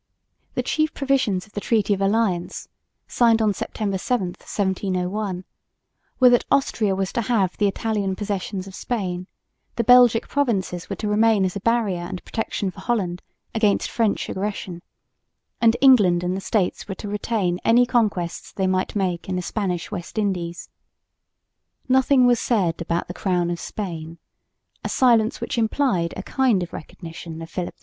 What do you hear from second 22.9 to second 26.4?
the crown of Spain, a silence which implied a